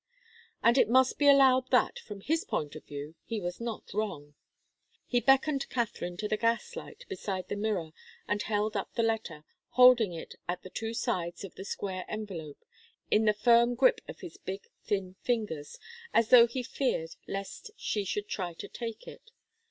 And 0.63 0.79
it 0.79 0.89
must 0.89 1.19
be 1.19 1.27
allowed 1.27 1.69
that, 1.69 1.99
from 1.99 2.21
his 2.21 2.43
point 2.43 2.75
of 2.75 2.85
view, 2.87 3.13
he 3.23 3.39
was 3.39 3.61
not 3.61 3.93
wrong. 3.93 4.33
He 5.05 5.19
beckoned 5.19 5.69
Katharine 5.69 6.17
to 6.17 6.27
the 6.27 6.37
gas 6.37 6.75
light 6.75 7.05
beside 7.07 7.49
the 7.49 7.55
mirror 7.55 7.91
and 8.27 8.41
held 8.41 8.75
up 8.75 8.95
the 8.95 9.03
letter, 9.03 9.45
holding 9.73 10.11
it 10.11 10.33
at 10.47 10.63
the 10.63 10.71
two 10.71 10.95
sides 10.95 11.43
of 11.43 11.53
the 11.53 11.63
square 11.65 12.05
envelope 12.07 12.65
in 13.11 13.25
the 13.25 13.33
firm 13.35 13.75
grip 13.75 14.01
of 14.07 14.21
his 14.21 14.37
big, 14.37 14.63
thin 14.83 15.17
fingers, 15.21 15.77
as 16.15 16.29
though 16.31 16.47
he 16.47 16.63
feared 16.63 17.11
lest 17.27 17.69
she 17.77 18.03
should 18.03 18.27
try 18.27 18.55
to 18.55 18.67
take 18.67 19.05
it. 19.07 19.29